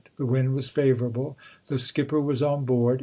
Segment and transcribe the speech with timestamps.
[0.15, 1.37] The wind was favor able.
[1.67, 2.99] The skipper was on board.